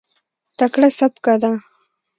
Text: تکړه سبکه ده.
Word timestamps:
تکړه 0.57 0.87
سبکه 0.99 1.33
ده. 1.41 1.51